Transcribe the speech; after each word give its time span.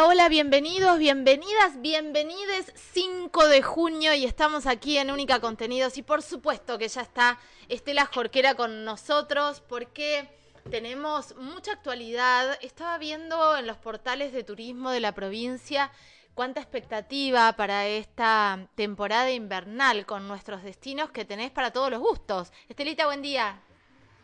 Hola, 0.00 0.28
bienvenidos, 0.28 0.96
bienvenidas, 0.98 1.80
bienvenides 1.80 2.72
5 2.92 3.48
de 3.48 3.62
junio 3.62 4.14
y 4.14 4.26
estamos 4.26 4.66
aquí 4.66 4.96
en 4.96 5.10
Única 5.10 5.40
Contenidos 5.40 5.98
y 5.98 6.02
por 6.02 6.22
supuesto 6.22 6.78
que 6.78 6.86
ya 6.86 7.00
está 7.00 7.40
Estela 7.68 8.06
Jorquera 8.06 8.54
con 8.54 8.84
nosotros 8.84 9.60
porque 9.60 10.30
tenemos 10.70 11.34
mucha 11.34 11.72
actualidad. 11.72 12.58
Estaba 12.62 12.96
viendo 12.98 13.56
en 13.56 13.66
los 13.66 13.76
portales 13.78 14.32
de 14.32 14.44
turismo 14.44 14.92
de 14.92 15.00
la 15.00 15.12
provincia 15.12 15.90
cuánta 16.34 16.60
expectativa 16.60 17.52
para 17.54 17.86
esta 17.86 18.68
temporada 18.76 19.32
invernal 19.32 20.06
con 20.06 20.28
nuestros 20.28 20.62
destinos 20.62 21.10
que 21.10 21.24
tenés 21.24 21.50
para 21.50 21.72
todos 21.72 21.90
los 21.90 21.98
gustos. 21.98 22.52
Estelita, 22.68 23.06
buen 23.06 23.20
día. 23.22 23.60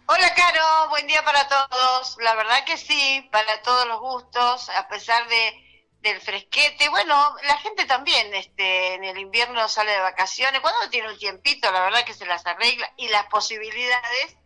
Hola 0.06 0.34
Caro, 0.34 0.90
buen 0.90 1.06
día 1.06 1.24
para 1.24 1.48
todos. 1.48 2.16
La 2.20 2.34
verdad 2.34 2.64
que 2.64 2.76
sí, 2.76 3.28
para 3.32 3.62
todos 3.62 3.88
los 3.88 4.00
gustos, 4.00 4.68
a 4.68 4.86
pesar 4.86 5.26
de 5.28 5.63
del 6.04 6.20
fresquete. 6.20 6.88
Bueno, 6.90 7.34
la 7.44 7.58
gente 7.58 7.86
también 7.86 8.32
este, 8.34 8.94
en 8.94 9.04
el 9.04 9.18
invierno 9.18 9.68
sale 9.68 9.90
de 9.90 10.00
vacaciones. 10.00 10.60
Cuando 10.60 10.88
tiene 10.90 11.10
un 11.10 11.18
tiempito, 11.18 11.72
la 11.72 11.80
verdad 11.80 12.04
que 12.04 12.14
se 12.14 12.26
las 12.26 12.46
arregla 12.46 12.92
y 12.96 13.08
las 13.08 13.26
posibilidades 13.26 14.36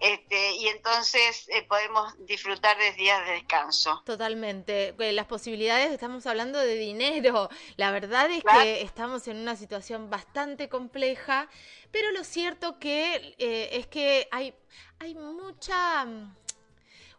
este, 0.00 0.54
y 0.56 0.68
entonces 0.68 1.48
eh, 1.48 1.66
podemos 1.66 2.14
disfrutar 2.26 2.76
de 2.78 2.92
días 2.92 3.26
de 3.26 3.32
descanso. 3.32 4.02
Totalmente. 4.04 4.94
Eh, 4.98 5.12
las 5.12 5.26
posibilidades, 5.26 5.90
estamos 5.90 6.26
hablando 6.26 6.58
de 6.58 6.76
dinero. 6.76 7.48
La 7.76 7.90
verdad 7.90 8.30
es 8.30 8.44
que 8.44 8.82
estamos 8.82 9.26
en 9.28 9.38
una 9.38 9.56
situación 9.56 10.08
bastante 10.08 10.68
compleja, 10.68 11.48
pero 11.90 12.12
lo 12.12 12.22
cierto 12.22 12.78
que 12.78 13.34
eh, 13.38 13.70
es 13.72 13.86
que 13.88 14.28
hay, 14.30 14.54
hay 15.00 15.14
mucha 15.14 16.06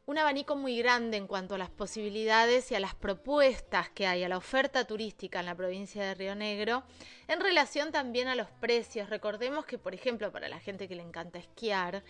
un 0.09 0.17
abanico 0.17 0.55
muy 0.55 0.75
grande 0.75 1.17
en 1.17 1.27
cuanto 1.27 1.53
a 1.53 1.59
las 1.59 1.69
posibilidades 1.69 2.71
y 2.71 2.75
a 2.75 2.79
las 2.79 2.95
propuestas 2.95 3.91
que 3.91 4.07
hay, 4.07 4.23
a 4.23 4.27
la 4.27 4.37
oferta 4.37 4.83
turística 4.85 5.39
en 5.39 5.45
la 5.45 5.53
provincia 5.53 6.03
de 6.03 6.15
Río 6.15 6.33
Negro, 6.33 6.81
en 7.27 7.39
relación 7.39 7.91
también 7.91 8.27
a 8.27 8.33
los 8.33 8.49
precios. 8.49 9.11
Recordemos 9.11 9.67
que, 9.67 9.77
por 9.77 9.93
ejemplo, 9.93 10.31
para 10.31 10.47
la 10.47 10.59
gente 10.59 10.87
que 10.87 10.95
le 10.95 11.03
encanta 11.03 11.37
esquiar, 11.37 12.03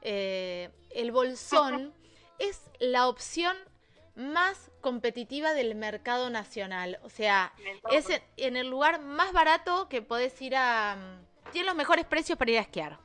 eh, 0.00 0.70
el 0.94 1.12
bolsón 1.12 1.92
es 2.38 2.70
la 2.78 3.06
opción 3.06 3.54
más 4.14 4.70
competitiva 4.80 5.52
del 5.52 5.74
mercado 5.74 6.30
nacional. 6.30 7.00
O 7.02 7.10
sea, 7.10 7.52
es 7.90 8.06
en, 8.38 8.56
el 8.56 8.70
lugar 8.70 9.02
más 9.02 9.34
barato 9.34 9.90
que 9.90 10.00
podés 10.00 10.40
ir 10.40 10.56
a... 10.56 10.96
Mm, 10.96 11.50
tiene 11.52 11.66
los 11.66 11.76
mejores 11.76 12.06
precios 12.06 12.38
para 12.38 12.50
ir 12.50 12.56
a 12.56 12.62
esquiar. 12.62 12.98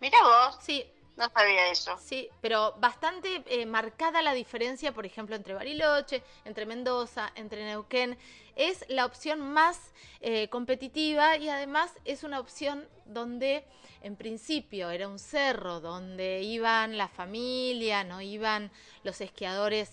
Mira 0.00 0.16
vos. 0.22 0.56
Sí, 0.62 0.90
no 1.18 1.28
sabía 1.30 1.68
eso. 1.70 1.98
Sí, 2.00 2.28
pero 2.40 2.74
bastante 2.78 3.42
eh, 3.46 3.66
marcada 3.66 4.22
la 4.22 4.32
diferencia, 4.34 4.92
por 4.92 5.04
ejemplo, 5.04 5.34
entre 5.34 5.52
Bariloche, 5.52 6.22
entre 6.44 6.64
Mendoza, 6.64 7.32
entre 7.34 7.64
Neuquén. 7.64 8.16
Es 8.54 8.84
la 8.88 9.04
opción 9.04 9.40
más 9.40 9.92
eh, 10.20 10.48
competitiva 10.48 11.36
y 11.36 11.48
además 11.48 11.90
es 12.04 12.22
una 12.22 12.38
opción 12.38 12.88
donde 13.04 13.64
en 14.02 14.14
principio 14.14 14.90
era 14.90 15.08
un 15.08 15.18
cerro 15.18 15.80
donde 15.80 16.42
iban 16.42 16.96
la 16.96 17.08
familia, 17.08 18.04
no 18.04 18.20
iban 18.20 18.70
los 19.02 19.20
esquiadores 19.20 19.90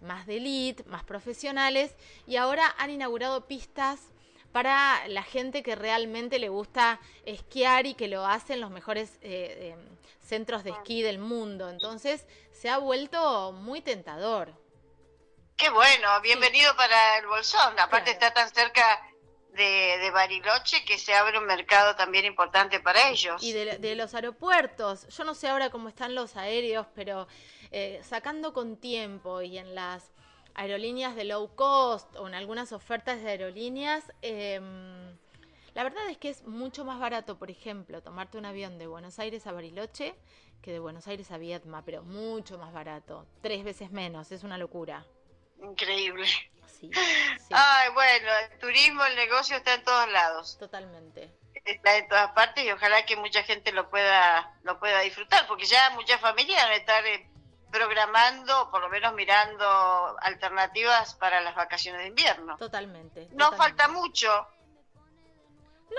más 0.00 0.26
de 0.26 0.36
elite, 0.36 0.84
más 0.84 1.02
profesionales 1.02 1.92
y 2.26 2.36
ahora 2.36 2.72
han 2.78 2.90
inaugurado 2.90 3.48
pistas 3.48 4.00
para 4.52 5.06
la 5.08 5.22
gente 5.22 5.62
que 5.62 5.74
realmente 5.74 6.38
le 6.38 6.48
gusta 6.48 7.00
esquiar 7.24 7.86
y 7.86 7.94
que 7.94 8.08
lo 8.08 8.26
hacen 8.26 8.60
los 8.60 8.70
mejores 8.70 9.18
eh, 9.22 9.74
eh, 9.74 9.76
centros 10.20 10.64
de 10.64 10.70
esquí 10.70 11.02
del 11.02 11.18
mundo. 11.18 11.68
Entonces 11.68 12.26
se 12.52 12.68
ha 12.68 12.78
vuelto 12.78 13.52
muy 13.52 13.80
tentador. 13.80 14.52
Qué 15.56 15.70
bueno, 15.70 16.20
bienvenido 16.22 16.74
para 16.76 17.18
el 17.18 17.26
Bolsón. 17.26 17.78
Aparte 17.80 18.12
está 18.12 18.32
tan 18.32 18.48
cerca 18.54 19.02
de, 19.52 20.10
Bariloche 20.12 20.84
que 20.84 20.98
se 20.98 21.14
abre 21.14 21.38
un 21.38 21.46
mercado 21.46 21.96
también 21.96 22.24
importante 22.24 22.80
para 22.80 23.08
ellos. 23.08 23.42
Y 23.42 23.52
de, 23.52 23.94
los 23.96 24.14
aeropuertos. 24.14 25.08
Yo 25.08 25.24
no 25.24 25.34
sé 25.34 25.48
ahora 25.48 25.70
cómo 25.70 25.88
están 25.88 26.14
los 26.14 26.36
aéreos, 26.36 26.86
pero 26.94 27.26
eh, 27.72 28.00
sacando 28.04 28.52
con 28.52 28.76
tiempo 28.76 29.42
y 29.42 29.58
en 29.58 29.74
las 29.74 30.12
aerolíneas 30.58 31.14
de 31.14 31.24
low 31.24 31.54
cost 31.54 32.14
o 32.16 32.26
en 32.26 32.34
algunas 32.34 32.72
ofertas 32.72 33.22
de 33.22 33.30
aerolíneas, 33.30 34.12
em, 34.22 35.16
la 35.72 35.84
verdad 35.84 36.08
es 36.10 36.18
que 36.18 36.30
es 36.30 36.44
mucho 36.44 36.84
más 36.84 36.98
barato, 36.98 37.38
por 37.38 37.48
ejemplo, 37.48 38.02
tomarte 38.02 38.38
un 38.38 38.44
avión 38.44 38.76
de 38.76 38.88
Buenos 38.88 39.20
Aires 39.20 39.46
a 39.46 39.52
Bariloche 39.52 40.16
que 40.60 40.72
de 40.72 40.80
Buenos 40.80 41.06
Aires 41.06 41.30
a 41.30 41.38
Vietma, 41.38 41.84
pero 41.84 42.02
mucho 42.02 42.58
más 42.58 42.72
barato, 42.72 43.24
tres 43.40 43.62
veces 43.62 43.92
menos, 43.92 44.32
es 44.32 44.42
una 44.42 44.58
locura. 44.58 45.04
Increíble. 45.62 46.26
Sí, 46.78 46.88
Ay, 47.50 47.90
bueno, 47.92 48.28
el 48.52 48.58
turismo, 48.60 49.04
el 49.04 49.16
negocio 49.16 49.56
está 49.56 49.74
en 49.74 49.82
todos 49.82 50.08
lados. 50.12 50.56
Totalmente. 50.58 51.28
Está 51.64 51.96
en 51.96 52.06
todas 52.06 52.30
partes 52.30 52.64
y 52.64 52.70
ojalá 52.70 53.04
que 53.04 53.16
mucha 53.16 53.42
gente 53.42 53.72
lo 53.72 53.90
pueda 53.90 54.54
lo 54.62 54.78
pueda 54.78 55.00
disfrutar, 55.00 55.48
porque 55.48 55.64
ya 55.64 55.90
muchas 55.96 56.20
familias 56.20 56.62
van 56.62 56.72
a 56.72 56.76
estar 56.76 57.04
programando, 57.70 58.70
por 58.70 58.80
lo 58.80 58.88
menos 58.88 59.14
mirando 59.14 60.16
alternativas 60.20 61.14
para 61.14 61.40
las 61.40 61.54
vacaciones 61.54 62.02
de 62.02 62.08
invierno. 62.08 62.56
Totalmente. 62.56 63.28
No 63.32 63.52
falta 63.52 63.88
mucho. 63.88 64.28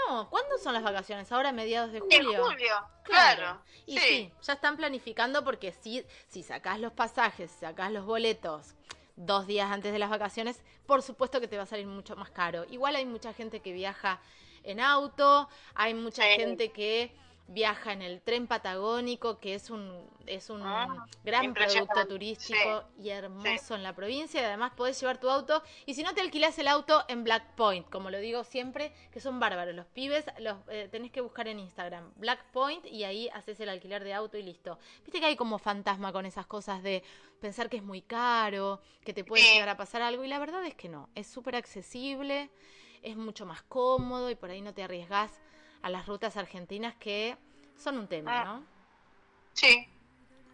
No, 0.07 0.30
¿cuándo 0.30 0.57
son 0.57 0.74
las 0.74 0.84
vacaciones? 0.84 1.31
Ahora 1.31 1.52
mediados 1.52 1.91
de 1.91 2.00
julio. 2.00 2.31
En 2.31 2.44
julio, 2.44 2.88
claro. 3.03 3.62
Y 3.85 3.97
sí. 3.97 4.34
ya 4.41 4.53
están 4.53 4.78
planificando 4.78 5.44
porque 5.44 5.72
si, 5.72 6.06
si 6.28 6.44
sacás 6.44 6.80
los 6.80 6.94
pasajes, 6.94 7.52
sacás 7.52 7.91
los 7.91 8.06
boletos 8.06 8.75
dos 9.16 9.47
días 9.47 9.69
antes 9.72 9.91
de 9.91 10.00
las 10.00 10.09
vacaciones, 10.09 10.62
por 10.86 11.01
supuesto 11.01 11.41
que 11.41 11.47
te 11.47 11.57
va 11.57 11.63
a 11.63 11.68
salir 11.68 11.88
mucho 11.88 12.16
más 12.16 12.30
caro. 12.30 12.66
Igual 12.69 12.96
hay 12.96 13.06
mucha 13.06 13.34
gente 13.34 13.59
que 13.62 13.74
viaja 13.74 14.22
en 14.63 14.80
auto, 14.80 15.50
hay 15.74 15.94
mucha 15.94 16.24
gente 16.24 16.72
que 16.72 17.16
viaja 17.49 17.93
en 17.93 18.01
el 18.01 18.21
tren 18.21 18.47
patagónico, 18.47 19.39
que 19.39 19.55
es 19.55 19.69
un, 19.69 20.07
es 20.27 20.49
un 20.49 20.61
ah, 20.63 21.07
gran 21.23 21.53
producto 21.53 22.07
turístico 22.07 22.83
y 22.97 23.09
hermoso 23.09 23.75
en 23.75 23.83
la 23.83 23.95
provincia. 23.95 24.41
Y 24.41 24.45
además 24.45 24.71
podés 24.75 24.99
llevar 24.99 25.19
tu 25.19 25.29
auto. 25.29 25.63
Y 25.85 25.95
si 25.95 26.03
no 26.03 26.13
te 26.13 26.21
alquilás 26.21 26.57
el 26.59 26.67
auto 26.67 27.03
en 27.07 27.23
Black 27.23 27.55
Point, 27.55 27.89
como 27.89 28.11
lo 28.11 28.19
digo 28.19 28.43
siempre, 28.43 28.93
que 29.11 29.19
son 29.19 29.39
bárbaros. 29.39 29.75
Los 29.75 29.88
pibes 29.88 30.25
los 30.39 30.57
eh, 30.69 30.88
tenés 30.91 31.11
que 31.11 31.21
buscar 31.21 31.47
en 31.47 31.59
Instagram. 31.59 32.13
Black 32.15 32.43
Point 32.51 32.85
y 32.85 33.03
ahí 33.03 33.29
haces 33.29 33.59
el 33.59 33.69
alquiler 33.69 34.03
de 34.03 34.13
auto 34.13 34.38
y 34.38 34.43
listo. 34.43 34.77
Viste 35.03 35.19
que 35.19 35.25
hay 35.25 35.35
como 35.35 35.57
fantasma 35.57 36.11
con 36.11 36.25
esas 36.25 36.45
cosas 36.45 36.83
de 36.83 37.03
pensar 37.41 37.69
que 37.69 37.77
es 37.77 37.83
muy 37.83 38.01
caro, 38.01 38.81
que 39.03 39.13
te 39.13 39.23
puede 39.23 39.43
llegar 39.43 39.69
a 39.69 39.77
pasar 39.77 40.03
algo. 40.03 40.23
Y 40.23 40.27
la 40.27 40.39
verdad 40.39 40.63
es 40.65 40.75
que 40.75 40.88
no. 40.88 41.09
Es 41.15 41.25
súper 41.25 41.55
accesible, 41.55 42.51
es 43.01 43.17
mucho 43.17 43.47
más 43.47 43.63
cómodo 43.63 44.29
y 44.29 44.35
por 44.35 44.51
ahí 44.51 44.61
no 44.61 44.73
te 44.73 44.83
arriesgás 44.83 45.41
a 45.81 45.90
las 45.90 46.06
rutas 46.06 46.38
argentinas 46.38 46.95
que 46.95 47.38
son 47.78 47.97
un 47.97 48.07
tema, 48.07 48.41
ah. 48.41 48.44
¿no? 48.45 48.66
Sí, 49.53 49.88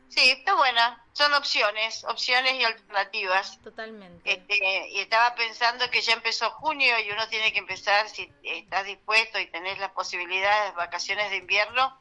sí, 0.07 0.29
está 0.31 0.55
buena. 0.55 1.03
Son 1.13 1.33
opciones, 1.33 2.03
opciones 2.05 2.53
y 2.53 2.63
alternativas. 2.63 3.59
Totalmente. 3.61 4.31
Este, 4.31 4.89
y 4.89 4.99
estaba 4.99 5.35
pensando 5.35 5.89
que 5.89 6.01
ya 6.01 6.13
empezó 6.13 6.49
junio 6.51 6.99
y 6.99 7.11
uno 7.11 7.27
tiene 7.29 7.51
que 7.53 7.59
empezar, 7.59 8.09
si 8.09 8.31
estás 8.43 8.85
dispuesto 8.85 9.39
y 9.39 9.47
tenés 9.47 9.79
las 9.79 9.91
posibilidades 9.91 10.71
de 10.71 10.77
vacaciones 10.77 11.29
de 11.31 11.37
invierno, 11.37 11.97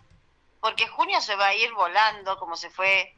porque 0.61 0.87
junio 0.89 1.21
se 1.21 1.37
va 1.37 1.49
a 1.49 1.55
ir 1.55 1.73
volando 1.73 2.39
como 2.39 2.57
se 2.57 2.71
fue 2.71 3.15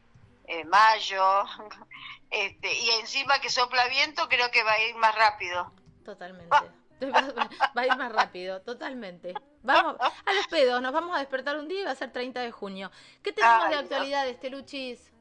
eh, 0.46 0.64
mayo, 0.64 1.44
este, 2.30 2.72
y 2.74 2.90
encima 3.00 3.40
que 3.40 3.50
sopla 3.50 3.88
viento 3.88 4.28
creo 4.28 4.50
que 4.50 4.62
va 4.62 4.72
a 4.72 4.82
ir 4.82 4.94
más 4.96 5.14
rápido. 5.14 5.72
Totalmente. 6.04 6.48
Ah. 6.50 6.64
Va, 7.76 7.82
a 7.82 7.86
ir 7.86 7.96
más 7.96 8.12
rápido, 8.12 8.62
totalmente. 8.62 9.34
Vamos 9.66 9.96
a 10.00 10.32
los 10.32 10.46
pedos, 10.46 10.80
nos 10.80 10.92
vamos 10.92 11.16
a 11.16 11.18
despertar 11.18 11.56
un 11.56 11.66
día 11.66 11.80
y 11.80 11.84
va 11.84 11.90
a 11.90 11.96
ser 11.96 12.12
30 12.12 12.40
de 12.40 12.52
junio. 12.52 12.90
¿Qué 13.22 13.32
tenemos 13.32 13.68
de 13.68 13.74
actualidad, 13.74 14.28
este 14.28 14.48
Luchis? 14.48 15.12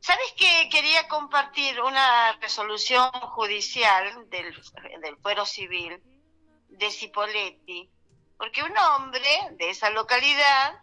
¿Sabes 0.00 0.34
que 0.36 0.68
quería 0.68 1.08
compartir 1.08 1.80
una 1.80 2.32
resolución 2.40 3.08
judicial 3.10 4.28
del, 4.28 4.52
del 5.00 5.16
fuero 5.18 5.46
civil 5.46 6.02
de 6.68 6.90
Cipoletti? 6.90 7.88
Porque 8.36 8.62
un 8.62 8.76
hombre 8.76 9.28
de 9.52 9.70
esa 9.70 9.90
localidad, 9.90 10.82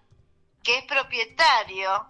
que 0.63 0.78
es 0.78 0.86
propietario 0.86 2.08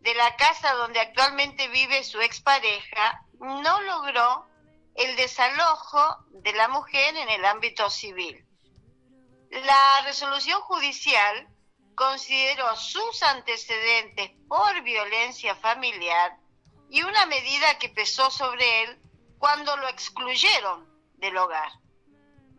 de 0.00 0.14
la 0.14 0.36
casa 0.36 0.74
donde 0.74 1.00
actualmente 1.00 1.68
vive 1.68 2.04
su 2.04 2.20
expareja, 2.20 3.24
no 3.40 3.80
logró 3.80 4.46
el 4.94 5.16
desalojo 5.16 6.18
de 6.28 6.52
la 6.52 6.68
mujer 6.68 7.16
en 7.16 7.30
el 7.30 7.44
ámbito 7.46 7.88
civil. 7.88 8.46
La 9.62 10.00
resolución 10.02 10.60
judicial 10.62 11.48
consideró 11.94 12.74
sus 12.74 13.22
antecedentes 13.22 14.32
por 14.48 14.82
violencia 14.82 15.54
familiar 15.54 16.36
y 16.90 17.02
una 17.02 17.24
medida 17.26 17.78
que 17.78 17.88
pesó 17.88 18.32
sobre 18.32 18.82
él 18.82 19.00
cuando 19.38 19.76
lo 19.76 19.86
excluyeron 19.86 20.88
del 21.18 21.36
hogar. 21.36 21.70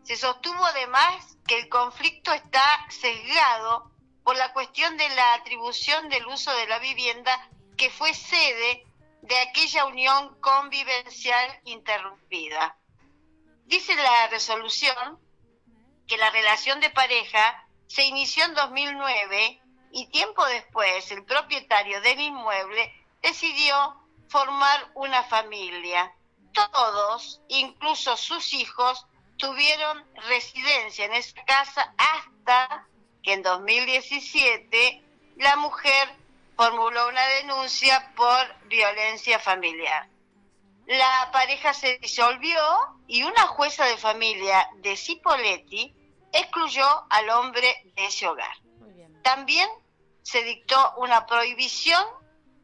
Se 0.04 0.16
sostuvo 0.16 0.64
además 0.64 1.36
que 1.46 1.58
el 1.58 1.68
conflicto 1.68 2.32
está 2.32 2.86
sesgado 2.88 3.92
por 4.24 4.34
la 4.38 4.54
cuestión 4.54 4.96
de 4.96 5.10
la 5.10 5.34
atribución 5.34 6.08
del 6.08 6.26
uso 6.26 6.50
de 6.54 6.66
la 6.66 6.78
vivienda 6.78 7.50
que 7.76 7.90
fue 7.90 8.14
sede 8.14 8.86
de 9.20 9.38
aquella 9.40 9.84
unión 9.84 10.40
convivencial 10.40 11.60
interrumpida. 11.64 12.78
Dice 13.66 13.94
la 13.96 14.28
resolución 14.28 15.25
que 16.06 16.16
la 16.16 16.30
relación 16.30 16.80
de 16.80 16.90
pareja 16.90 17.66
se 17.86 18.04
inició 18.04 18.44
en 18.44 18.54
2009 18.54 19.60
y 19.92 20.06
tiempo 20.08 20.44
después 20.46 21.10
el 21.10 21.24
propietario 21.24 22.00
del 22.00 22.20
inmueble 22.20 22.92
decidió 23.22 23.74
formar 24.28 24.90
una 24.94 25.22
familia. 25.24 26.12
Todos, 26.52 27.40
incluso 27.48 28.16
sus 28.16 28.54
hijos, 28.54 29.06
tuvieron 29.36 30.04
residencia 30.28 31.04
en 31.04 31.14
esa 31.14 31.44
casa 31.44 31.94
hasta 31.98 32.86
que 33.22 33.34
en 33.34 33.42
2017 33.42 35.02
la 35.36 35.56
mujer 35.56 36.14
formuló 36.56 37.08
una 37.08 37.26
denuncia 37.26 38.12
por 38.16 38.68
violencia 38.68 39.38
familiar. 39.38 40.08
La 40.86 41.30
pareja 41.32 41.74
se 41.74 41.98
disolvió 41.98 42.60
y 43.08 43.24
una 43.24 43.48
jueza 43.48 43.84
de 43.84 43.96
familia 43.96 44.68
de 44.76 44.96
Cipoletti 44.96 45.94
excluyó 46.32 46.86
al 47.10 47.28
hombre 47.30 47.82
de 47.96 48.06
ese 48.06 48.28
hogar. 48.28 48.56
También 49.22 49.68
se 50.22 50.42
dictó 50.44 50.94
una 50.98 51.26
prohibición 51.26 52.04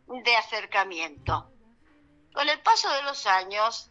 de 0.06 0.36
acercamiento. 0.36 1.50
Con 2.32 2.48
el 2.48 2.60
paso 2.60 2.88
de 2.90 3.02
los 3.02 3.26
años, 3.26 3.90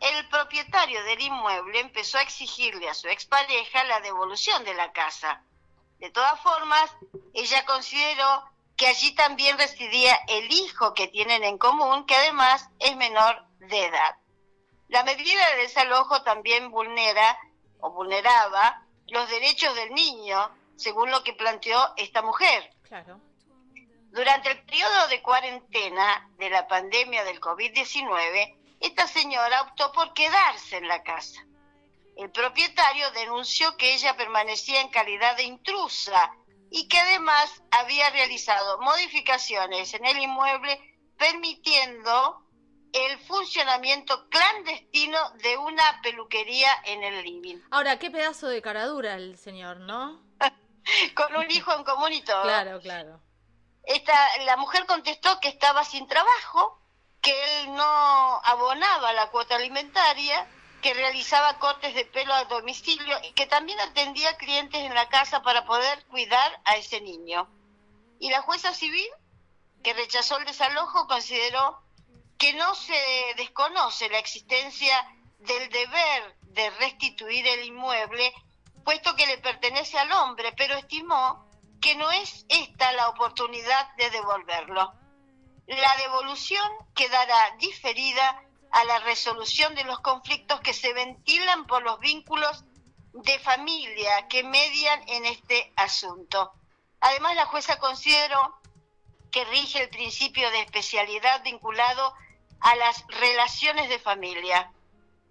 el 0.00 0.28
propietario 0.28 1.02
del 1.04 1.22
inmueble 1.22 1.80
empezó 1.80 2.18
a 2.18 2.22
exigirle 2.22 2.88
a 2.88 2.94
su 2.94 3.08
expareja 3.08 3.84
la 3.84 4.00
devolución 4.00 4.62
de 4.64 4.74
la 4.74 4.92
casa. 4.92 5.42
De 5.98 6.10
todas 6.10 6.38
formas, 6.40 6.90
ella 7.32 7.64
consideró 7.64 8.44
que 8.76 8.88
allí 8.88 9.14
también 9.14 9.56
residía 9.56 10.18
el 10.28 10.50
hijo 10.52 10.92
que 10.92 11.08
tienen 11.08 11.44
en 11.44 11.56
común, 11.56 12.04
que 12.04 12.16
además 12.16 12.68
es 12.80 12.96
menor 12.96 13.44
de 13.68 13.86
edad. 13.86 14.16
La 14.88 15.02
medida 15.04 15.50
de 15.50 15.62
desalojo 15.62 16.22
también 16.22 16.70
vulnera 16.70 17.38
o 17.80 17.90
vulneraba 17.90 18.82
los 19.08 19.28
derechos 19.28 19.74
del 19.74 19.92
niño, 19.92 20.50
según 20.76 21.10
lo 21.10 21.22
que 21.22 21.32
planteó 21.32 21.78
esta 21.96 22.22
mujer. 22.22 22.70
Claro. 22.82 23.20
Durante 24.10 24.50
el 24.50 24.64
periodo 24.64 25.08
de 25.08 25.22
cuarentena 25.22 26.30
de 26.38 26.48
la 26.50 26.68
pandemia 26.68 27.24
del 27.24 27.40
COVID-19, 27.40 28.56
esta 28.80 29.06
señora 29.08 29.62
optó 29.62 29.90
por 29.92 30.14
quedarse 30.14 30.76
en 30.76 30.86
la 30.86 31.02
casa. 31.02 31.44
El 32.16 32.30
propietario 32.30 33.10
denunció 33.10 33.76
que 33.76 33.94
ella 33.94 34.16
permanecía 34.16 34.80
en 34.80 34.88
calidad 34.88 35.36
de 35.36 35.42
intrusa 35.42 36.32
y 36.70 36.86
que 36.86 36.98
además 36.98 37.62
había 37.70 38.10
realizado 38.10 38.80
modificaciones 38.80 39.94
en 39.94 40.04
el 40.06 40.18
inmueble 40.18 40.80
permitiendo 41.18 42.43
el 42.94 43.18
funcionamiento 43.18 44.28
clandestino 44.28 45.18
de 45.42 45.56
una 45.56 46.00
peluquería 46.00 46.70
en 46.84 47.02
el 47.02 47.24
living. 47.24 47.56
Ahora, 47.72 47.98
qué 47.98 48.08
pedazo 48.08 48.46
de 48.46 48.62
caradura 48.62 49.16
el 49.16 49.36
señor, 49.36 49.78
¿no? 49.78 50.22
Con 51.16 51.34
un 51.34 51.50
hijo 51.50 51.74
en 51.74 51.82
común 51.82 52.12
y 52.12 52.22
todo. 52.22 52.42
Claro, 52.44 52.80
claro. 52.80 53.20
Esta, 53.82 54.14
la 54.44 54.56
mujer 54.56 54.86
contestó 54.86 55.40
que 55.40 55.48
estaba 55.48 55.84
sin 55.84 56.06
trabajo, 56.06 56.80
que 57.20 57.62
él 57.62 57.74
no 57.74 58.40
abonaba 58.44 59.12
la 59.12 59.28
cuota 59.30 59.56
alimentaria 59.56 60.46
que 60.80 60.94
realizaba 60.94 61.58
cortes 61.58 61.94
de 61.94 62.04
pelo 62.04 62.32
a 62.32 62.44
domicilio 62.44 63.16
y 63.24 63.32
que 63.32 63.46
también 63.46 63.80
atendía 63.80 64.36
clientes 64.36 64.80
en 64.82 64.94
la 64.94 65.08
casa 65.08 65.42
para 65.42 65.64
poder 65.64 66.04
cuidar 66.06 66.60
a 66.64 66.76
ese 66.76 67.00
niño. 67.00 67.48
Y 68.20 68.30
la 68.30 68.42
jueza 68.42 68.72
civil, 68.72 69.08
que 69.82 69.94
rechazó 69.94 70.36
el 70.36 70.44
desalojo, 70.44 71.08
consideró 71.08 71.83
que 72.38 72.52
no 72.54 72.74
se 72.74 72.94
desconoce 73.36 74.08
la 74.08 74.18
existencia 74.18 75.06
del 75.38 75.68
deber 75.70 76.36
de 76.42 76.70
restituir 76.70 77.46
el 77.46 77.64
inmueble, 77.66 78.32
puesto 78.84 79.14
que 79.16 79.26
le 79.26 79.38
pertenece 79.38 79.98
al 79.98 80.12
hombre, 80.12 80.52
pero 80.56 80.74
estimó 80.76 81.48
que 81.80 81.94
no 81.96 82.10
es 82.10 82.46
esta 82.48 82.92
la 82.92 83.08
oportunidad 83.08 83.94
de 83.96 84.10
devolverlo. 84.10 84.92
La 85.66 85.96
devolución 85.96 86.70
quedará 86.94 87.56
diferida 87.58 88.42
a 88.70 88.84
la 88.84 88.98
resolución 89.00 89.74
de 89.74 89.84
los 89.84 90.00
conflictos 90.00 90.60
que 90.60 90.74
se 90.74 90.92
ventilan 90.92 91.66
por 91.66 91.82
los 91.82 92.00
vínculos 92.00 92.64
de 93.12 93.38
familia 93.38 94.26
que 94.28 94.42
median 94.42 95.08
en 95.08 95.26
este 95.26 95.72
asunto. 95.76 96.52
Además, 97.00 97.36
la 97.36 97.46
jueza 97.46 97.78
consideró 97.78 98.58
que 99.30 99.44
rige 99.44 99.82
el 99.82 99.90
principio 99.90 100.50
de 100.50 100.60
especialidad 100.60 101.42
vinculado 101.44 102.14
a 102.60 102.76
las 102.76 103.04
relaciones 103.08 103.88
de 103.88 103.98
familia. 103.98 104.72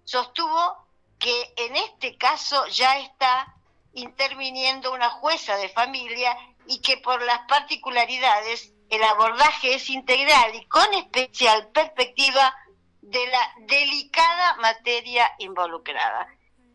Sostuvo 0.04 0.86
que 1.18 1.54
en 1.56 1.76
este 1.76 2.16
caso 2.16 2.66
ya 2.68 2.98
está 2.98 3.54
interviniendo 3.94 4.92
una 4.92 5.10
jueza 5.10 5.56
de 5.56 5.68
familia 5.68 6.36
y 6.66 6.80
que 6.80 6.98
por 6.98 7.22
las 7.22 7.40
particularidades 7.48 8.72
el 8.90 9.02
abordaje 9.02 9.74
es 9.74 9.90
integral 9.90 10.54
y 10.54 10.64
con 10.66 10.92
especial 10.94 11.68
perspectiva 11.68 12.54
de 13.00 13.26
la 13.26 13.54
delicada 13.66 14.56
materia 14.56 15.30
involucrada. 15.38 16.28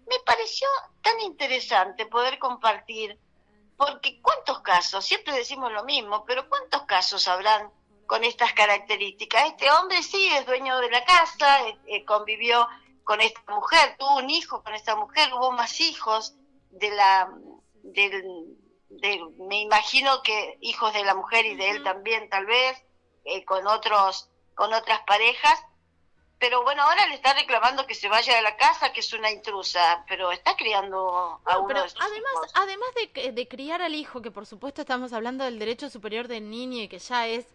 Me 0.07 0.19
pareció 0.25 0.67
tan 1.01 1.19
interesante 1.21 2.05
poder 2.05 2.39
compartir, 2.39 3.19
porque 3.77 4.21
cuántos 4.21 4.61
casos, 4.61 5.05
siempre 5.05 5.33
decimos 5.33 5.71
lo 5.71 5.83
mismo, 5.83 6.25
pero 6.25 6.49
cuántos 6.49 6.83
casos 6.83 7.27
habrán 7.27 7.71
con 8.09 8.23
estas 8.23 8.53
características. 8.53 9.45
Este 9.49 9.69
hombre 9.69 10.01
sí 10.01 10.31
es 10.33 10.43
dueño 10.47 10.79
de 10.79 10.89
la 10.89 11.05
casa, 11.05 11.67
eh, 11.67 11.77
eh, 11.85 12.05
convivió 12.05 12.67
con 13.03 13.21
esta 13.21 13.39
mujer, 13.53 13.97
tuvo 13.99 14.17
un 14.17 14.31
hijo 14.31 14.63
con 14.63 14.73
esta 14.73 14.95
mujer, 14.95 15.31
hubo 15.31 15.51
más 15.51 15.79
hijos 15.79 16.33
de 16.71 16.89
la, 16.89 17.29
del, 17.83 18.25
me 19.47 19.61
imagino 19.61 20.23
que 20.23 20.57
hijos 20.61 20.91
de 20.91 21.03
la 21.03 21.13
mujer 21.13 21.45
y 21.45 21.55
de 21.55 21.69
él 21.69 21.83
también 21.83 22.27
tal 22.29 22.47
vez, 22.47 22.83
eh, 23.25 23.45
con 23.45 23.67
otros, 23.67 24.31
con 24.55 24.73
otras 24.73 25.01
parejas, 25.05 25.63
pero 26.39 26.63
bueno, 26.63 26.81
ahora 26.81 27.05
le 27.09 27.13
está 27.13 27.35
reclamando 27.35 27.85
que 27.85 27.93
se 27.93 28.09
vaya 28.09 28.35
de 28.35 28.41
la 28.41 28.57
casa, 28.57 28.91
que 28.91 29.01
es 29.01 29.13
una 29.13 29.29
intrusa, 29.29 30.03
pero 30.07 30.31
está 30.31 30.55
criando 30.55 31.39
a 31.45 31.59
uno 31.59 31.67
pero 31.67 31.81
además, 31.81 32.33
además 32.55 32.89
de, 33.13 33.31
de 33.33 33.47
criar 33.47 33.83
al 33.83 33.93
hijo, 33.93 34.23
que 34.23 34.31
por 34.31 34.47
supuesto 34.47 34.81
estamos 34.81 35.13
hablando 35.13 35.43
del 35.43 35.59
derecho 35.59 35.91
superior 35.91 36.27
del 36.27 36.49
niño 36.49 36.81
y 36.81 36.87
que 36.87 36.97
ya 36.97 37.27
es 37.27 37.45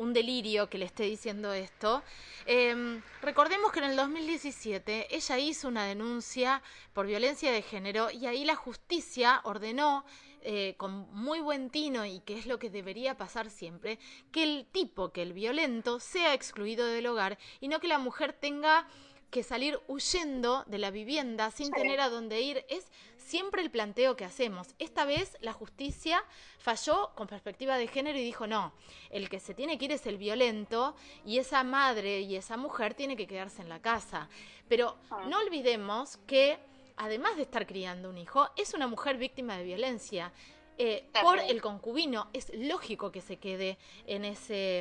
un 0.00 0.14
delirio 0.14 0.70
que 0.70 0.78
le 0.78 0.86
esté 0.86 1.04
diciendo 1.04 1.52
esto. 1.52 2.02
Em, 2.46 3.02
recordemos 3.20 3.70
que 3.70 3.80
en 3.80 3.84
el 3.84 3.96
2017 3.96 5.14
ella 5.14 5.38
hizo 5.38 5.68
una 5.68 5.84
denuncia 5.84 6.62
por 6.94 7.06
violencia 7.06 7.52
de 7.52 7.60
género 7.60 8.10
y 8.10 8.24
ahí 8.24 8.46
la 8.46 8.56
justicia 8.56 9.42
ordenó 9.44 10.06
eh, 10.40 10.74
con 10.78 11.06
muy 11.12 11.40
buen 11.40 11.68
tino 11.68 12.06
y 12.06 12.20
que 12.20 12.38
es 12.38 12.46
lo 12.46 12.58
que 12.58 12.70
debería 12.70 13.18
pasar 13.18 13.50
siempre, 13.50 13.98
que 14.32 14.42
el 14.42 14.66
tipo, 14.72 15.12
que 15.12 15.20
el 15.20 15.34
violento, 15.34 16.00
sea 16.00 16.32
excluido 16.32 16.86
del 16.86 17.06
hogar 17.06 17.38
y 17.60 17.68
no 17.68 17.78
que 17.78 17.88
la 17.88 17.98
mujer 17.98 18.32
tenga 18.32 18.88
que 19.30 19.42
salir 19.42 19.78
huyendo 19.86 20.64
de 20.66 20.78
la 20.78 20.90
vivienda 20.90 21.50
sin 21.50 21.70
tener 21.70 22.00
a 22.00 22.08
dónde 22.08 22.40
ir. 22.40 22.64
Es 22.70 22.90
siempre 23.30 23.62
el 23.62 23.70
planteo 23.70 24.16
que 24.16 24.24
hacemos. 24.24 24.74
Esta 24.80 25.04
vez 25.04 25.36
la 25.40 25.52
justicia 25.52 26.24
falló 26.58 27.12
con 27.14 27.28
perspectiva 27.28 27.78
de 27.78 27.86
género 27.86 28.18
y 28.18 28.24
dijo, 28.24 28.48
no, 28.48 28.72
el 29.08 29.28
que 29.28 29.38
se 29.38 29.54
tiene 29.54 29.78
que 29.78 29.84
ir 29.84 29.92
es 29.92 30.04
el 30.06 30.18
violento 30.18 30.96
y 31.24 31.38
esa 31.38 31.62
madre 31.62 32.22
y 32.22 32.34
esa 32.34 32.56
mujer 32.56 32.94
tiene 32.94 33.16
que 33.16 33.28
quedarse 33.28 33.62
en 33.62 33.68
la 33.68 33.80
casa. 33.80 34.28
Pero 34.68 34.96
ah. 35.10 35.24
no 35.28 35.38
olvidemos 35.38 36.16
que 36.26 36.58
además 36.96 37.36
de 37.36 37.42
estar 37.42 37.68
criando 37.68 38.10
un 38.10 38.18
hijo, 38.18 38.48
es 38.56 38.74
una 38.74 38.88
mujer 38.88 39.16
víctima 39.16 39.56
de 39.56 39.62
violencia. 39.64 40.32
Eh, 40.76 41.08
por 41.22 41.38
el 41.38 41.62
concubino, 41.62 42.28
es 42.32 42.50
lógico 42.54 43.12
que 43.12 43.20
se 43.20 43.36
quede 43.36 43.78
en, 44.06 44.24
ese, 44.24 44.78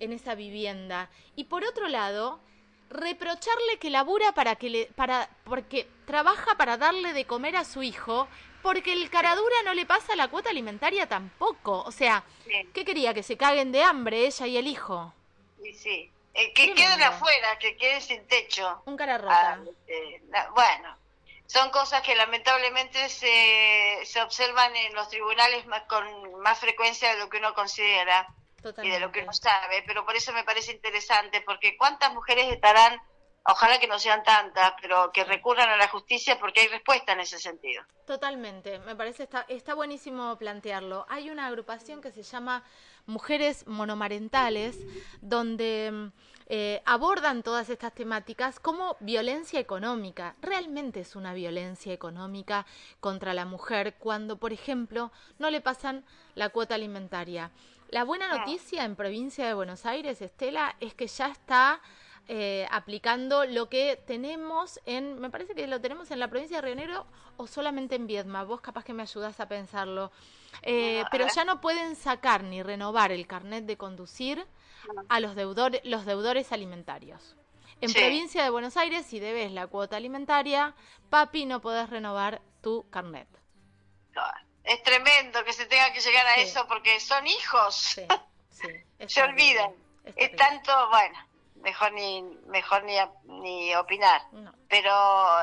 en 0.00 0.12
esa 0.12 0.34
vivienda. 0.34 1.08
Y 1.36 1.44
por 1.44 1.62
otro 1.62 1.88
lado, 1.88 2.40
reprocharle 2.90 3.78
que 3.78 3.90
labura 3.90 4.32
para 4.32 4.56
que 4.56 4.70
le, 4.70 4.86
para, 4.96 5.28
porque 5.44 5.88
trabaja 6.06 6.56
para 6.56 6.76
darle 6.76 7.12
de 7.12 7.26
comer 7.26 7.56
a 7.56 7.64
su 7.64 7.82
hijo, 7.82 8.28
porque 8.62 8.92
el 8.92 9.10
caradura 9.10 9.56
no 9.64 9.74
le 9.74 9.86
pasa 9.86 10.16
la 10.16 10.28
cuota 10.28 10.50
alimentaria 10.50 11.08
tampoco. 11.08 11.82
O 11.82 11.92
sea, 11.92 12.24
¿qué 12.72 12.84
quería? 12.84 13.14
Que 13.14 13.22
se 13.22 13.36
caguen 13.36 13.72
de 13.72 13.82
hambre 13.82 14.26
ella 14.26 14.46
y 14.46 14.56
el 14.56 14.66
hijo. 14.66 15.12
Sí, 15.62 15.72
sí. 15.74 16.10
Eh, 16.34 16.52
que 16.52 16.74
queden 16.74 17.02
afuera, 17.02 17.58
que 17.58 17.76
queden 17.76 18.02
sin 18.02 18.26
techo. 18.26 18.82
Un 18.84 18.96
cara 18.96 19.16
rota. 19.16 19.54
Ah, 19.54 19.64
eh, 19.86 20.20
bueno, 20.54 20.96
son 21.46 21.70
cosas 21.70 22.02
que 22.02 22.14
lamentablemente 22.14 23.08
se, 23.08 24.00
se 24.04 24.20
observan 24.20 24.76
en 24.76 24.94
los 24.94 25.08
tribunales 25.08 25.66
más, 25.66 25.84
con 25.84 26.40
más 26.40 26.58
frecuencia 26.58 27.14
de 27.14 27.20
lo 27.20 27.30
que 27.30 27.38
uno 27.38 27.54
considera 27.54 28.26
y 28.82 28.90
de 28.90 29.00
lo 29.00 29.12
que 29.12 29.22
uno 29.22 29.32
sabe, 29.32 29.82
pero 29.86 30.04
por 30.04 30.16
eso 30.16 30.32
me 30.32 30.44
parece 30.44 30.72
interesante, 30.72 31.40
porque 31.42 31.76
cuántas 31.76 32.12
mujeres 32.12 32.52
estarán 32.52 33.00
ojalá 33.48 33.78
que 33.78 33.86
no 33.86 33.98
sean 33.98 34.22
tantas, 34.22 34.72
pero 34.80 35.10
que 35.12 35.24
recurran 35.24 35.68
a 35.68 35.76
la 35.76 35.88
justicia 35.88 36.38
porque 36.38 36.60
hay 36.60 36.68
respuesta 36.68 37.12
en 37.12 37.20
ese 37.20 37.38
sentido. 37.38 37.82
Totalmente, 38.06 38.78
me 38.80 38.96
parece 38.96 39.24
está, 39.24 39.44
está 39.48 39.74
buenísimo 39.74 40.36
plantearlo. 40.36 41.06
Hay 41.08 41.30
una 41.30 41.46
agrupación 41.46 42.00
que 42.00 42.10
se 42.10 42.22
llama 42.22 42.64
Mujeres 43.06 43.66
Monomarentales, 43.66 44.76
donde 45.20 46.10
eh, 46.48 46.82
abordan 46.84 47.42
todas 47.42 47.68
estas 47.70 47.92
temáticas 47.94 48.58
como 48.58 48.96
violencia 49.00 49.60
económica. 49.60 50.36
Realmente 50.40 51.00
es 51.00 51.16
una 51.16 51.32
violencia 51.34 51.92
económica 51.92 52.66
contra 53.00 53.34
la 53.34 53.44
mujer 53.44 53.94
cuando, 53.98 54.38
por 54.38 54.52
ejemplo, 54.52 55.12
no 55.38 55.50
le 55.50 55.60
pasan 55.60 56.04
la 56.34 56.48
cuota 56.48 56.74
alimentaria. 56.74 57.50
La 57.90 58.04
buena 58.04 58.28
ah. 58.30 58.38
noticia 58.38 58.84
en 58.84 58.96
provincia 58.96 59.46
de 59.46 59.54
Buenos 59.54 59.86
Aires, 59.86 60.20
Estela, 60.20 60.76
es 60.80 60.94
que 60.94 61.06
ya 61.06 61.28
está 61.28 61.80
eh, 62.28 62.66
aplicando 62.72 63.44
lo 63.44 63.68
que 63.68 64.02
tenemos 64.06 64.80
en, 64.84 65.20
me 65.20 65.30
parece 65.30 65.54
que 65.54 65.66
lo 65.68 65.80
tenemos 65.80 66.10
en 66.10 66.18
la 66.18 66.28
provincia 66.28 66.56
de 66.56 66.62
Río 66.62 66.74
Negro 66.74 67.06
o 67.36 67.46
solamente 67.46 67.94
en 67.94 68.06
Viedma. 68.06 68.42
Vos 68.42 68.60
capaz 68.60 68.84
que 68.84 68.92
me 68.92 69.02
ayudás 69.02 69.38
a 69.38 69.46
pensarlo. 69.46 70.10
Eh, 70.62 71.04
pero 71.10 71.26
ya 71.32 71.44
no 71.44 71.60
pueden 71.60 71.94
sacar 71.94 72.42
ni 72.42 72.62
renovar 72.62 73.12
el 73.12 73.26
carnet 73.26 73.64
de 73.64 73.76
conducir 73.76 74.44
a 75.08 75.20
los 75.20 75.36
deudores, 75.36 75.80
los 75.84 76.04
deudores 76.04 76.50
alimentarios. 76.50 77.36
En 77.80 77.92
provincia 77.92 78.42
de 78.42 78.50
Buenos 78.50 78.76
Aires, 78.76 79.04
si 79.04 79.20
debes 79.20 79.52
la 79.52 79.66
cuota 79.66 79.96
alimentaria, 79.96 80.74
papi, 81.10 81.44
no 81.44 81.60
podés 81.60 81.90
renovar 81.90 82.40
tu 82.62 82.88
carnet. 82.90 83.28
Es 84.66 84.82
tremendo 84.82 85.44
que 85.44 85.52
se 85.52 85.66
tenga 85.66 85.92
que 85.92 86.00
llegar 86.00 86.26
a 86.26 86.36
eso 86.36 86.66
porque 86.66 86.98
son 86.98 87.26
hijos. 87.26 88.00
se 89.06 89.22
olvidan. 89.22 89.72
Es 90.16 90.34
tanto, 90.36 90.88
bueno, 90.90 91.18
mejor 91.62 91.92
ni 91.92 92.22
mejor 92.46 92.84
ni, 92.84 92.96
ni 93.24 93.74
opinar. 93.76 94.22
Pero 94.68 94.90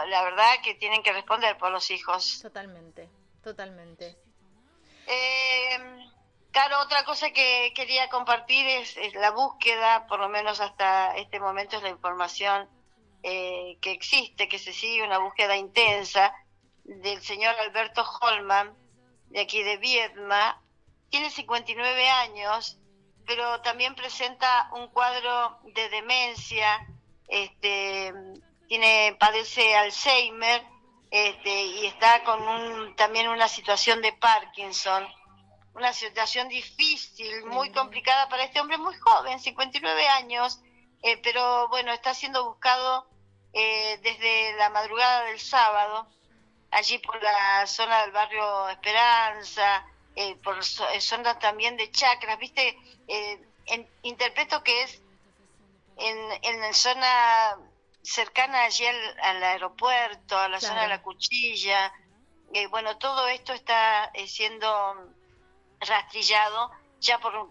la 0.07 0.23
verdad 0.23 0.55
que 0.61 0.75
tienen 0.75 1.03
que 1.03 1.13
responder 1.13 1.57
por 1.57 1.71
los 1.71 1.89
hijos. 1.89 2.41
Totalmente, 2.41 3.09
totalmente. 3.41 4.17
Eh, 5.07 5.77
claro, 6.51 6.81
otra 6.81 7.05
cosa 7.05 7.31
que 7.31 7.71
quería 7.73 8.09
compartir 8.09 8.65
es, 8.67 8.97
la 9.15 9.31
búsqueda, 9.31 10.05
por 10.07 10.19
lo 10.19 10.27
menos 10.27 10.59
hasta 10.59 11.15
este 11.15 11.39
momento 11.39 11.77
es 11.77 11.83
la 11.83 11.89
información 11.89 12.69
eh, 13.23 13.77
que 13.81 13.91
existe, 13.91 14.49
que 14.49 14.59
se 14.59 14.73
sigue 14.73 15.03
una 15.03 15.19
búsqueda 15.19 15.55
intensa 15.55 16.33
del 16.83 17.21
señor 17.21 17.55
Alberto 17.55 18.03
Holman, 18.21 18.82
de 19.33 19.41
aquí 19.41 19.61
de 19.63 19.75
Viedma. 19.77 20.61
Tiene 21.09 21.29
59 21.29 22.07
años 22.09 22.79
pero 23.25 23.61
también 23.61 23.95
presenta 23.95 24.69
un 24.73 24.87
cuadro 24.87 25.59
de 25.73 25.89
demencia, 25.89 26.87
este, 27.27 28.13
tiene, 28.67 29.15
padece 29.19 29.75
Alzheimer 29.75 30.63
este, 31.09 31.63
y 31.65 31.85
está 31.85 32.23
con 32.23 32.41
un, 32.41 32.95
también 32.95 33.27
una 33.29 33.47
situación 33.47 34.01
de 34.01 34.13
Parkinson, 34.13 35.07
una 35.73 35.93
situación 35.93 36.49
difícil, 36.49 37.45
muy 37.45 37.71
complicada 37.71 38.29
para 38.29 38.43
este 38.43 38.59
hombre 38.59 38.77
muy 38.77 38.95
joven, 38.95 39.39
59 39.39 40.07
años, 40.09 40.59
eh, 41.01 41.17
pero 41.17 41.67
bueno, 41.69 41.91
está 41.91 42.13
siendo 42.13 42.45
buscado 42.45 43.07
eh, 43.53 43.99
desde 44.03 44.55
la 44.57 44.69
madrugada 44.69 45.25
del 45.25 45.39
sábado, 45.39 46.07
allí 46.73 46.97
por 46.97 47.21
la 47.21 47.65
zona 47.67 48.01
del 48.01 48.11
barrio 48.11 48.69
Esperanza, 48.69 49.85
eh, 50.15 50.35
por 50.43 50.57
eh, 50.57 51.01
zonas 51.01 51.39
también 51.39 51.77
de 51.77 51.91
chacras, 51.91 52.37
¿viste? 52.37 52.77
Eh, 53.07 53.39
interpreto 54.03 54.63
que 54.63 54.83
es 54.83 55.01
en, 55.97 56.17
en 56.41 56.59
la 56.59 56.73
zona 56.73 57.57
cercana 58.01 58.63
allí 58.63 58.85
al, 58.85 59.43
aeropuerto, 59.43 60.37
a 60.37 60.49
la 60.49 60.59
zona 60.59 60.83
de 60.83 60.87
la 60.89 61.01
cuchilla. 61.01 61.93
Eh, 62.53 62.67
bueno, 62.67 62.97
todo 62.97 63.27
esto 63.27 63.53
está 63.53 64.11
siendo 64.27 64.95
rastrillado 65.79 66.71
ya 66.99 67.19
por 67.19 67.49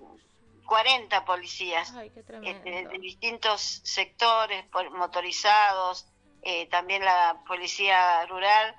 40 0.66 1.24
policías 1.24 1.92
de, 1.94 2.98
distintos 3.00 3.80
sectores, 3.84 4.66
motorizados, 4.92 6.06
también 6.70 7.04
la 7.04 7.42
policía 7.46 8.26
rural 8.26 8.76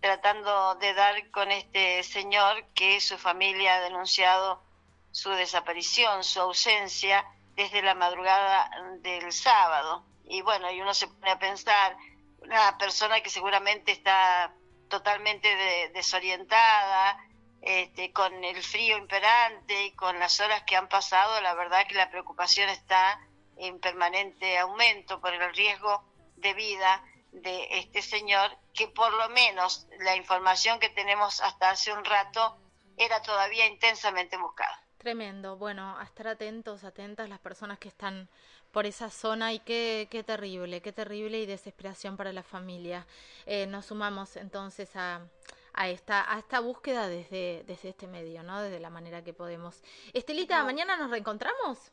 tratando 0.00 0.74
de 0.76 0.94
dar 0.94 1.30
con 1.30 1.50
este 1.50 2.02
señor 2.02 2.64
que 2.74 3.00
su 3.00 3.18
familia 3.18 3.76
ha 3.76 3.80
denunciado 3.80 4.62
su 5.10 5.30
desaparición, 5.30 6.24
su 6.24 6.40
ausencia 6.40 7.26
desde 7.54 7.82
la 7.82 7.94
madrugada 7.94 8.70
del 9.00 9.32
sábado. 9.32 10.04
Y 10.24 10.42
bueno, 10.42 10.70
y 10.70 10.80
uno 10.80 10.94
se 10.94 11.08
pone 11.08 11.30
a 11.30 11.38
pensar, 11.38 11.96
una 12.38 12.78
persona 12.78 13.20
que 13.20 13.30
seguramente 13.30 13.92
está 13.92 14.54
totalmente 14.88 15.48
desorientada, 15.92 17.18
este, 17.62 18.12
con 18.12 18.42
el 18.42 18.62
frío 18.62 18.96
imperante 18.96 19.84
y 19.84 19.92
con 19.92 20.18
las 20.18 20.40
horas 20.40 20.62
que 20.62 20.76
han 20.76 20.88
pasado, 20.88 21.40
la 21.42 21.54
verdad 21.54 21.86
que 21.86 21.94
la 21.94 22.10
preocupación 22.10 22.70
está 22.70 23.20
en 23.58 23.78
permanente 23.80 24.58
aumento 24.58 25.20
por 25.20 25.34
el 25.34 25.54
riesgo 25.54 26.02
de 26.36 26.54
vida 26.54 27.04
de 27.32 27.78
este 27.78 28.02
señor, 28.02 28.50
que 28.74 28.88
por 28.88 29.12
lo 29.12 29.28
menos 29.30 29.86
la 30.00 30.16
información 30.16 30.78
que 30.80 30.88
tenemos 30.90 31.40
hasta 31.40 31.70
hace 31.70 31.92
un 31.92 32.04
rato 32.04 32.56
era 32.96 33.22
todavía 33.22 33.66
intensamente 33.66 34.36
buscada. 34.36 34.82
Tremendo. 34.98 35.56
Bueno, 35.56 35.98
a 35.98 36.04
estar 36.04 36.28
atentos, 36.28 36.84
atentas 36.84 37.28
las 37.28 37.38
personas 37.38 37.78
que 37.78 37.88
están 37.88 38.28
por 38.70 38.84
esa 38.84 39.10
zona 39.10 39.52
y 39.52 39.60
qué, 39.60 40.08
qué 40.10 40.22
terrible, 40.22 40.82
qué 40.82 40.92
terrible 40.92 41.40
y 41.40 41.46
desesperación 41.46 42.16
para 42.16 42.32
la 42.32 42.42
familia. 42.42 43.06
Eh, 43.46 43.66
nos 43.66 43.86
sumamos 43.86 44.36
entonces 44.36 44.94
a, 44.96 45.26
a 45.72 45.88
esta, 45.88 46.32
a 46.32 46.38
esta 46.38 46.60
búsqueda 46.60 47.08
desde, 47.08 47.64
desde 47.66 47.88
este 47.88 48.06
medio, 48.06 48.42
¿no? 48.42 48.60
Desde 48.60 48.78
la 48.78 48.90
manera 48.90 49.24
que 49.24 49.32
podemos. 49.32 49.82
Estelita, 50.12 50.62
¿mañana 50.64 50.96
nos 50.96 51.10
reencontramos? 51.10 51.92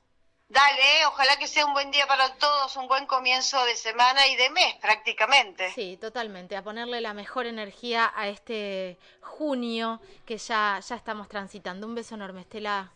Dale, 0.49 1.05
ojalá 1.07 1.35
que 1.37 1.47
sea 1.47 1.65
un 1.65 1.73
buen 1.73 1.91
día 1.91 2.07
para 2.07 2.33
todos, 2.35 2.77
un 2.77 2.87
buen 2.87 3.05
comienzo 3.05 3.63
de 3.65 3.75
semana 3.75 4.27
y 4.27 4.37
de 4.37 4.49
mes 4.49 4.75
prácticamente. 4.75 5.71
Sí, 5.73 5.97
totalmente, 5.97 6.55
a 6.55 6.63
ponerle 6.63 7.01
la 7.01 7.13
mejor 7.13 7.47
energía 7.47 8.13
a 8.15 8.29
este 8.29 8.97
junio 9.19 9.99
que 10.25 10.37
ya, 10.37 10.79
ya 10.79 10.95
estamos 10.95 11.27
transitando. 11.27 11.85
Un 11.85 11.95
beso 11.95 12.15
enorme, 12.15 12.41
Estela. 12.41 12.91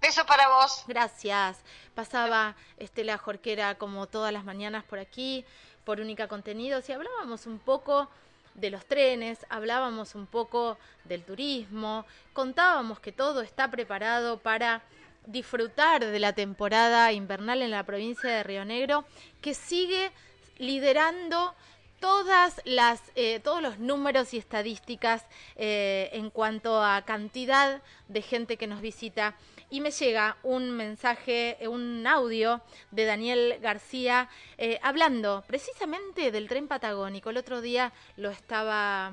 Beso 0.00 0.26
para 0.26 0.48
vos. 0.48 0.84
Gracias. 0.88 1.58
Pasaba 1.94 2.56
Estela 2.78 3.16
Jorquera 3.16 3.76
como 3.76 4.08
todas 4.08 4.32
las 4.32 4.44
mañanas 4.44 4.82
por 4.82 4.98
aquí, 4.98 5.44
por 5.84 6.00
Única 6.00 6.26
Contenidos, 6.26 6.88
y 6.88 6.92
hablábamos 6.92 7.46
un 7.46 7.60
poco 7.60 8.08
de 8.54 8.70
los 8.70 8.84
trenes, 8.86 9.46
hablábamos 9.50 10.16
un 10.16 10.26
poco 10.26 10.78
del 11.04 11.24
turismo, 11.24 12.04
contábamos 12.32 12.98
que 12.98 13.12
todo 13.12 13.40
está 13.42 13.70
preparado 13.70 14.40
para 14.40 14.82
disfrutar 15.28 16.04
de 16.04 16.18
la 16.18 16.32
temporada 16.32 17.12
invernal 17.12 17.62
en 17.62 17.70
la 17.70 17.84
provincia 17.84 18.30
de 18.30 18.42
Río 18.42 18.64
Negro, 18.64 19.04
que 19.40 19.54
sigue 19.54 20.10
liderando 20.58 21.54
todas 22.00 22.60
las, 22.64 23.02
eh, 23.14 23.40
todos 23.40 23.60
los 23.60 23.78
números 23.78 24.32
y 24.32 24.38
estadísticas 24.38 25.26
eh, 25.56 26.08
en 26.12 26.30
cuanto 26.30 26.82
a 26.82 27.02
cantidad 27.02 27.82
de 28.08 28.22
gente 28.22 28.56
que 28.56 28.66
nos 28.66 28.80
visita. 28.80 29.36
Y 29.70 29.80
me 29.80 29.90
llega 29.90 30.38
un 30.42 30.70
mensaje, 30.70 31.58
un 31.68 32.06
audio 32.06 32.62
de 32.90 33.04
Daniel 33.04 33.58
García 33.60 34.30
eh, 34.56 34.78
hablando 34.82 35.44
precisamente 35.46 36.30
del 36.30 36.48
tren 36.48 36.68
patagónico. 36.68 37.30
El 37.30 37.36
otro 37.36 37.60
día 37.60 37.92
lo 38.16 38.30
estaba, 38.30 39.12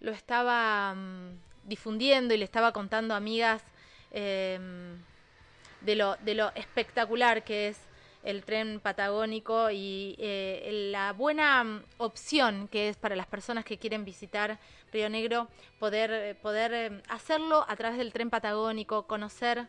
lo 0.00 0.12
estaba 0.12 0.94
mm, 0.94 1.40
difundiendo 1.64 2.32
y 2.32 2.38
le 2.38 2.44
estaba 2.44 2.72
contando 2.72 3.12
a 3.12 3.18
amigas 3.18 3.62
Em, 4.16 4.96
de, 5.80 5.96
lo, 5.96 6.16
de 6.18 6.34
lo 6.34 6.52
espectacular 6.54 7.42
que 7.42 7.66
es 7.66 7.80
el 8.22 8.44
tren 8.44 8.78
patagónico 8.78 9.72
y 9.72 10.14
eh, 10.20 10.88
la 10.92 11.12
buena 11.12 11.64
mm, 11.64 11.82
opción 11.98 12.68
que 12.68 12.88
es 12.88 12.96
para 12.96 13.16
las 13.16 13.26
personas 13.26 13.64
que 13.64 13.76
quieren 13.76 14.04
visitar 14.04 14.60
Río 14.92 15.10
Negro 15.10 15.48
poder, 15.80 16.12
eh, 16.12 16.34
poder 16.36 16.72
em, 16.72 17.02
hacerlo 17.08 17.66
a 17.68 17.74
través 17.74 17.98
del 17.98 18.12
tren 18.12 18.30
patagónico, 18.30 19.08
conocer 19.08 19.66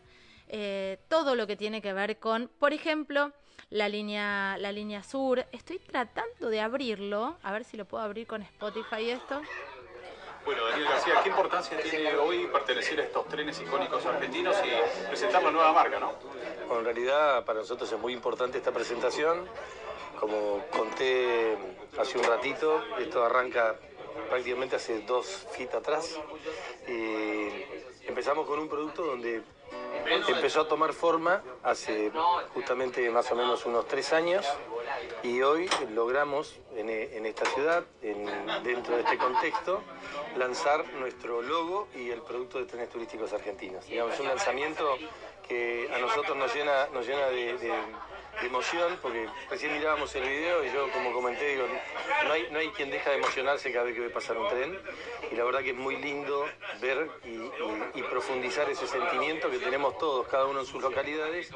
eh, 0.47 0.99
todo 1.09 1.33
lo 1.33 1.47
que 1.47 1.55
tiene 1.55 1.81
que 1.81 1.93
ver 1.93 2.19
con, 2.19 2.51
por 2.59 2.71
ejemplo, 2.71 3.33
la 3.71 3.89
línea, 3.89 4.57
la 4.59 4.71
línea 4.71 5.01
sur. 5.01 5.43
Estoy 5.51 5.79
tratando 5.79 6.49
de 6.49 6.61
abrirlo, 6.61 7.35
a 7.41 7.51
ver 7.51 7.63
si 7.63 7.77
lo 7.77 7.85
puedo 7.85 8.03
abrir 8.03 8.27
con 8.27 8.43
Spotify 8.43 9.09
esto. 9.09 9.41
Bueno, 10.45 10.63
Daniel 10.67 10.87
García, 10.87 11.21
¿qué 11.23 11.29
importancia 11.29 11.81
tiene 11.81 12.15
hoy 12.17 12.45
pertenecer 12.45 12.99
a 12.99 13.03
estos 13.03 13.27
trenes 13.27 13.59
icónicos 13.59 14.05
argentinos 14.05 14.55
y 14.63 15.07
presentar 15.07 15.41
la 15.41 15.49
nueva 15.49 15.73
marca, 15.73 15.99
no? 15.99 16.13
Bueno, 16.67 16.79
en 16.79 16.85
realidad 16.85 17.43
para 17.45 17.61
nosotros 17.61 17.91
es 17.91 17.97
muy 17.97 18.13
importante 18.13 18.59
esta 18.59 18.71
presentación. 18.71 19.49
Como 20.19 20.63
conté 20.69 21.57
hace 21.97 22.19
un 22.19 22.25
ratito, 22.25 22.79
esto 22.99 23.23
arranca 23.25 23.75
prácticamente 24.29 24.75
hace 24.75 24.99
dos 24.99 25.47
fit 25.51 25.73
atrás. 25.73 26.15
Y 26.87 28.07
empezamos 28.07 28.45
con 28.45 28.59
un 28.59 28.69
producto 28.69 29.03
donde 29.03 29.41
empezó 30.27 30.61
a 30.61 30.67
tomar 30.67 30.93
forma 30.93 31.41
hace 31.63 32.11
justamente 32.53 33.09
más 33.09 33.31
o 33.31 33.35
menos 33.35 33.65
unos 33.65 33.87
tres 33.87 34.13
años 34.13 34.45
y 35.23 35.41
hoy 35.41 35.69
logramos 35.93 36.55
en, 36.75 37.25
esta 37.25 37.45
ciudad, 37.45 37.83
dentro 38.63 38.95
de 38.95 39.01
este 39.01 39.17
contexto, 39.17 39.81
lanzar 40.37 40.85
nuestro 40.93 41.41
logo 41.41 41.87
y 41.95 42.09
el 42.09 42.21
producto 42.21 42.59
de 42.59 42.65
trenes 42.65 42.89
turísticos 42.89 43.33
argentinos. 43.33 43.85
Digamos, 43.87 44.19
un 44.19 44.27
lanzamiento 44.27 44.97
que 45.47 45.89
a 45.93 45.99
nosotros 45.99 46.37
nos 46.37 46.53
llena, 46.53 46.87
nos 46.93 47.07
llena 47.07 47.27
de 47.27 47.73
emoción, 48.43 48.97
porque 49.01 49.27
recién 49.49 49.73
mirábamos 49.73 50.13
el 50.15 50.23
video 50.23 50.63
y 50.63 50.71
yo 50.71 50.91
como 50.91 51.13
comenté, 51.13 51.47
digo, 51.49 51.65
no 52.25 52.33
hay, 52.33 52.47
no 52.51 52.59
hay 52.59 52.69
quien 52.69 52.89
deja 52.89 53.11
de 53.11 53.17
emocionarse 53.17 53.71
cada 53.71 53.85
vez 53.85 53.95
que 53.95 54.01
ve 54.01 54.09
pasar 54.09 54.37
un 54.37 54.47
tren 54.47 54.77
y 55.31 55.35
la 55.35 55.43
verdad 55.43 55.61
que 55.61 55.71
es 55.71 55.75
muy 55.75 55.97
lindo 55.97 56.45
ver 56.81 57.09
y, 57.23 58.03
profundizar 58.05 58.69
ese 58.69 58.87
sentimiento 58.87 59.49
que 59.49 59.57
tenemos 59.57 59.97
todos, 59.97 60.27
cada 60.27 60.45
uno 60.45 60.61
en 60.61 60.65
sus 60.65 60.81
localidades, 60.81 61.49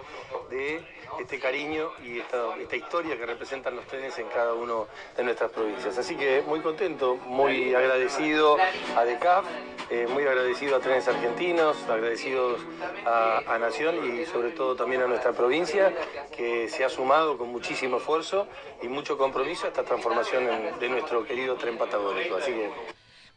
de 0.49 0.83
este 1.19 1.39
cariño 1.39 1.91
y 2.03 2.19
esta, 2.19 2.55
esta 2.57 2.75
historia 2.75 3.17
que 3.17 3.25
representan 3.25 3.75
los 3.75 3.85
trenes 3.85 4.17
en 4.17 4.27
cada 4.27 4.53
uno 4.53 4.87
de 5.15 5.23
nuestras 5.23 5.51
provincias. 5.51 5.97
Así 5.97 6.15
que 6.15 6.41
muy 6.45 6.59
contento, 6.59 7.15
muy 7.15 7.73
agradecido 7.73 8.57
a 8.95 9.05
DECAF, 9.05 9.45
eh, 9.89 10.07
muy 10.09 10.23
agradecido 10.23 10.75
a 10.75 10.79
Trenes 10.79 11.07
Argentinos, 11.07 11.77
agradecidos 11.89 12.59
a, 13.05 13.41
a 13.47 13.59
Nación 13.59 14.05
y 14.05 14.25
sobre 14.25 14.51
todo 14.51 14.75
también 14.75 15.01
a 15.01 15.07
nuestra 15.07 15.31
provincia, 15.31 15.93
que 16.35 16.68
se 16.69 16.85
ha 16.85 16.89
sumado 16.89 17.37
con 17.37 17.49
muchísimo 17.49 17.97
esfuerzo 17.97 18.47
y 18.81 18.87
mucho 18.87 19.17
compromiso 19.17 19.65
a 19.65 19.69
esta 19.69 19.83
transformación 19.83 20.45
de 20.79 20.89
nuestro 20.89 21.25
querido 21.25 21.55
tren 21.55 21.77
patagónico. 21.77 22.37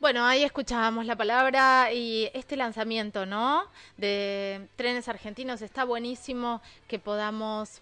Bueno, 0.00 0.24
ahí 0.24 0.42
escuchábamos 0.42 1.06
la 1.06 1.14
palabra 1.14 1.92
y 1.92 2.28
este 2.34 2.56
lanzamiento, 2.56 3.24
¿no? 3.24 3.64
De 3.96 4.66
trenes 4.74 5.06
argentinos 5.06 5.62
está 5.62 5.84
buenísimo 5.84 6.60
que 6.88 6.98
podamos 6.98 7.80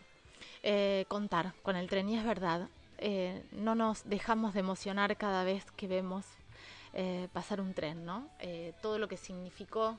eh, 0.62 1.06
contar 1.08 1.54
con 1.62 1.76
el 1.76 1.88
tren 1.88 2.10
y 2.10 2.18
es 2.18 2.24
verdad. 2.24 2.68
Eh, 2.98 3.42
no 3.52 3.74
nos 3.74 4.06
dejamos 4.06 4.52
de 4.52 4.60
emocionar 4.60 5.16
cada 5.16 5.44
vez 5.44 5.64
que 5.78 5.86
vemos 5.86 6.26
eh, 6.92 7.28
pasar 7.32 7.62
un 7.62 7.72
tren, 7.72 8.04
¿no? 8.04 8.28
todo 8.82 8.98
lo 8.98 9.08
que 9.08 9.16
significó 9.16 9.96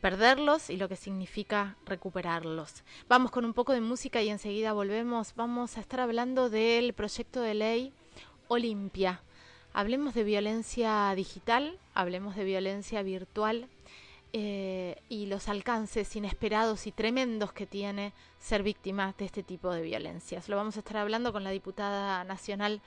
perderlos 0.00 0.70
y 0.70 0.76
lo 0.76 0.88
que 0.88 0.96
significa 0.96 1.76
recuperarlos. 1.86 2.84
Vamos 3.08 3.30
con 3.30 3.44
un 3.44 3.54
poco 3.54 3.72
de 3.72 3.80
música 3.80 4.22
y 4.22 4.28
enseguida 4.28 4.72
volvemos. 4.72 5.34
Vamos 5.34 5.76
a 5.76 5.80
estar 5.80 6.00
hablando 6.00 6.50
del 6.50 6.92
proyecto 6.92 7.40
de 7.40 7.54
ley 7.54 7.92
Olimpia. 8.48 9.22
Hablemos 9.72 10.14
de 10.14 10.24
violencia 10.24 11.12
digital, 11.14 11.78
hablemos 11.94 12.36
de 12.36 12.44
violencia 12.44 13.02
virtual 13.02 13.68
eh, 14.32 14.96
y 15.08 15.26
los 15.26 15.48
alcances 15.48 16.14
inesperados 16.16 16.86
y 16.86 16.92
tremendos 16.92 17.52
que 17.52 17.66
tiene 17.66 18.12
ser 18.38 18.62
víctima 18.62 19.14
de 19.18 19.24
este 19.24 19.42
tipo 19.42 19.70
de 19.72 19.82
violencias. 19.82 20.48
Lo 20.48 20.56
vamos 20.56 20.76
a 20.76 20.80
estar 20.80 20.96
hablando 20.96 21.32
con 21.32 21.44
la 21.44 21.50
diputada 21.50 22.24
nacional 22.24 22.80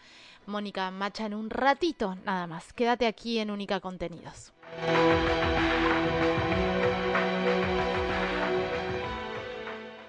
Mónica 0.45 0.91
Macha 0.91 1.25
en 1.25 1.33
un 1.33 1.49
ratito 1.49 2.15
nada 2.25 2.47
más. 2.47 2.73
Quédate 2.73 3.07
aquí 3.07 3.39
en 3.39 3.51
Única 3.51 3.79
Contenidos. 3.79 4.53